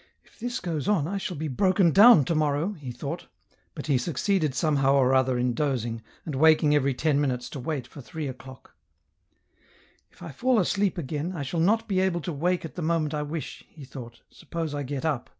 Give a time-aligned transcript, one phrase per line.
[0.26, 3.28] "If this goes on, I shall be broken down to morrow," he thought,
[3.74, 7.86] but he succeeded somehow or other m dozing, and waking every ten minutes to wait
[7.86, 8.76] for three o'clock."
[10.12, 13.14] If I fall asleep again, I shall not be able to wake at the moment
[13.14, 15.30] I wish," he thought," suppose I get up."